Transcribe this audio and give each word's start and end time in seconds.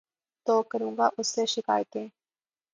تو 0.45 0.55
کروں 0.69 0.93
گا 0.97 1.07
اُس 1.17 1.27
سے 1.35 1.43
شکائتیں 1.45 2.07